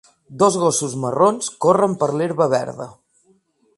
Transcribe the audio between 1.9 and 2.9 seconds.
per l'herba verda.